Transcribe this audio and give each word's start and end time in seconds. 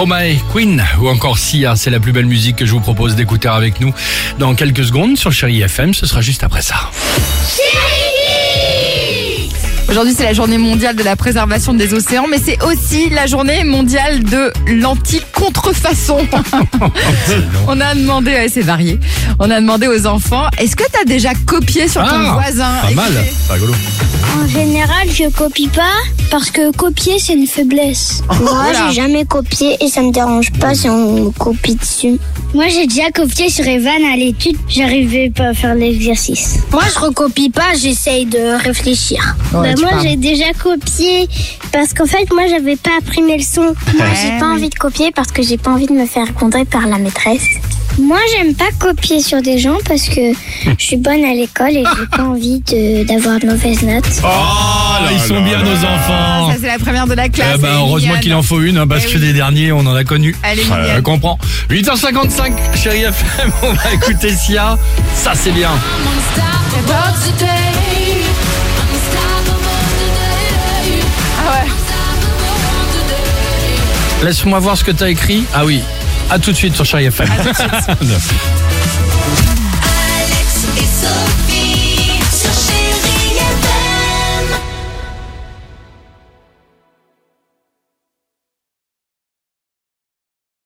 Stromae, 0.00 0.38
Queen 0.50 0.82
ou 0.98 1.10
encore 1.10 1.36
Sia, 1.36 1.76
c'est 1.76 1.90
la 1.90 2.00
plus 2.00 2.12
belle 2.12 2.24
musique 2.24 2.56
que 2.56 2.64
je 2.64 2.72
vous 2.72 2.80
propose 2.80 3.16
d'écouter 3.16 3.48
avec 3.48 3.80
nous 3.80 3.92
dans 4.38 4.54
quelques 4.54 4.86
secondes 4.86 5.18
sur 5.18 5.30
Chéri 5.30 5.60
FM. 5.60 5.92
Ce 5.92 6.06
sera 6.06 6.22
juste 6.22 6.42
après 6.42 6.62
ça. 6.62 6.90
Aujourd'hui, 9.90 10.14
c'est 10.16 10.24
la 10.24 10.32
journée 10.32 10.56
mondiale 10.56 10.96
de 10.96 11.02
la 11.02 11.16
préservation 11.16 11.74
des 11.74 11.92
océans, 11.92 12.26
mais 12.30 12.38
c'est 12.38 12.62
aussi 12.62 13.10
la 13.10 13.26
journée 13.26 13.62
mondiale 13.64 14.22
de 14.22 14.52
l'anti-contrefaçon. 14.68 16.18
On 17.66 17.78
a 17.78 17.94
demandé, 17.94 18.30
ouais, 18.30 18.48
c'est 18.48 18.62
varié, 18.62 19.00
on 19.42 19.50
a 19.50 19.58
demandé 19.60 19.88
aux 19.88 20.06
enfants, 20.06 20.44
est-ce 20.58 20.76
que 20.76 20.84
tu 20.84 21.00
as 21.00 21.04
déjà 21.04 21.30
copié 21.46 21.88
sur 21.88 22.02
ton 22.02 22.08
Ah, 22.12 22.38
voisin 22.40 22.68
Pas 22.82 22.90
mal, 22.90 23.10
Écoutez. 23.12 23.32
c'est 23.46 23.52
rigolo. 23.54 23.72
En 24.42 24.46
général, 24.46 25.08
je 25.10 25.28
copie 25.30 25.68
pas 25.68 25.96
parce 26.30 26.50
que 26.50 26.70
copier 26.72 27.18
c'est 27.18 27.32
une 27.34 27.46
faiblesse. 27.46 28.22
Moi, 28.28 28.36
Voilà. 28.52 28.88
j'ai 28.90 28.96
jamais 28.96 29.24
copié 29.24 29.76
et 29.82 29.88
ça 29.88 30.02
me 30.02 30.12
dérange 30.12 30.52
pas 30.52 30.74
si 30.74 30.88
on 30.90 31.24
me 31.24 31.30
copie 31.30 31.74
dessus. 31.74 32.18
Moi, 32.54 32.66
j'ai 32.68 32.86
déjà 32.86 33.10
copié 33.10 33.48
sur 33.48 33.66
Evan 33.66 34.02
à 34.12 34.16
l'étude, 34.16 34.56
j'arrivais 34.68 35.30
pas 35.30 35.48
à 35.48 35.54
faire 35.54 35.74
l'exercice. 35.74 36.58
Moi, 36.70 36.82
je 36.94 36.98
recopie 37.00 37.48
pas, 37.50 37.74
j'essaye 37.80 38.26
de 38.26 38.62
réfléchir. 38.62 39.36
Ouais, 39.54 39.74
tu 39.74 39.80
moi, 39.82 39.90
parles. 39.92 40.02
j'ai 40.06 40.16
déjà 40.16 40.52
copié 40.52 41.28
parce 41.72 41.94
qu'en 41.94 42.06
fait, 42.06 42.30
moi, 42.32 42.42
j'avais 42.48 42.76
pas 42.76 42.90
appris 42.98 43.22
mes 43.22 43.38
leçons. 43.38 43.74
Moi, 43.96 44.06
j'ai 44.22 44.38
pas 44.38 44.46
envie 44.52 44.68
de 44.68 44.74
copier 44.74 45.12
parce 45.12 45.32
que 45.32 45.42
j'ai 45.42 45.56
pas 45.56 45.70
envie 45.70 45.86
de 45.86 45.92
me 45.94 46.06
faire 46.06 46.30
gronder 46.32 46.64
par 46.66 46.86
la 46.86 46.98
maîtresse. 46.98 47.42
Moi, 48.00 48.18
j'aime 48.34 48.54
pas 48.54 48.70
copier 48.78 49.20
sur 49.22 49.42
des 49.42 49.58
gens 49.58 49.76
parce 49.86 50.08
que 50.08 50.32
je 50.78 50.84
suis 50.84 50.96
bonne 50.96 51.24
à 51.24 51.34
l'école 51.34 51.70
et 51.70 51.84
j'ai 51.84 52.06
pas 52.16 52.22
envie 52.24 52.60
de- 52.60 53.04
d'avoir 53.04 53.38
de 53.38 53.46
mauvaises 53.46 53.82
notes. 53.82 54.04
Oh, 54.24 54.28
ils 55.12 55.20
sont 55.20 55.40
bien 55.42 55.62
nos 55.62 55.76
enfants. 55.76 56.50
Ça, 56.50 56.56
c'est 56.60 56.66
la 56.66 56.78
première 56.78 57.06
de 57.06 57.14
la 57.14 57.28
classe. 57.28 57.52
Eh 57.54 57.58
ben, 57.58 57.68
elle 57.68 57.74
est 57.74 57.76
heureusement 57.78 57.98
mignonne. 58.08 58.20
qu'il 58.20 58.34
en 58.34 58.42
faut 58.42 58.60
une, 58.62 58.78
hein, 58.78 58.86
parce 58.88 59.04
Eh 59.04 59.08
que 59.12 59.14
oui. 59.18 59.20
des 59.26 59.32
derniers, 59.32 59.70
on 59.72 59.80
en 59.80 59.94
a 59.94 60.02
connu. 60.04 60.34
Elle 60.42 60.58
est 60.60 60.64
mignonne. 60.64 61.02
comprends. 61.02 61.38
8h55, 61.68 62.52
chérie 62.74 63.02
FM, 63.02 63.52
on 63.62 63.72
va 63.72 63.92
écouter 63.92 64.32
Sia. 64.34 64.76
Ça, 65.14 65.32
c'est 65.34 65.52
bien. 65.52 65.70
Unstoppable 65.70 67.18
today. 67.38 68.22
Unstoppable 68.92 69.58
today. 70.00 71.02
Ah 71.46 71.52
ouais. 71.52 71.68
Laisse-moi 74.26 74.58
voir 74.58 74.76
ce 74.76 74.84
que 74.84 74.90
t'as 74.92 75.10
écrit. 75.10 75.44
Ah 75.54 75.64
oui. 75.64 75.80
À 76.30 76.38
tout 76.38 76.52
de 76.52 76.56
suite 76.56 76.74
sur 76.76 76.84
Chérie 76.84 77.06
FM. 77.06 77.28